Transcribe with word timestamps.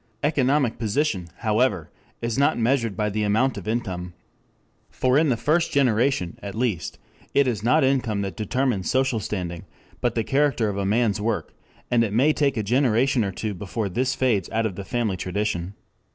Economic 0.23 0.79
position, 0.79 1.27
however, 1.41 1.91
is 2.23 2.35
not 2.35 2.57
measured 2.57 2.97
by 2.97 3.07
the 3.07 3.21
amount 3.21 3.55
of 3.55 3.67
income. 3.67 4.13
For 4.89 5.15
in 5.15 5.29
the 5.29 5.37
first 5.37 5.71
generation, 5.71 6.39
at 6.41 6.55
least, 6.55 6.97
it 7.35 7.47
is 7.47 7.61
not 7.61 7.83
income 7.83 8.21
that 8.23 8.35
determines 8.35 8.89
social 8.89 9.19
standing, 9.19 9.63
but 10.01 10.15
the 10.15 10.23
character 10.23 10.69
of 10.69 10.77
a 10.77 10.87
man's 10.87 11.21
work, 11.21 11.53
and 11.91 12.03
it 12.03 12.13
may 12.13 12.33
take 12.33 12.57
a 12.57 12.63
generation 12.63 13.23
or 13.23 13.31
two 13.31 13.53
before 13.53 13.89
this 13.89 14.15
fades 14.15 14.49
out 14.49 14.65
of 14.65 14.73
the 14.75 14.83
family 14.83 15.17
tradition. 15.17 15.75